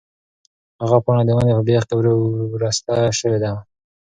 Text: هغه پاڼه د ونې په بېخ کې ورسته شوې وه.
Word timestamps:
هغه 0.81 0.97
پاڼه 1.05 1.23
د 1.25 1.29
ونې 1.37 1.53
په 1.57 1.63
بېخ 1.67 1.83
کې 1.89 1.95
ورسته 2.53 2.93
شوې 3.19 3.39
وه. 3.53 3.61